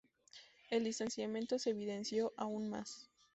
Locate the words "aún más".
2.35-3.07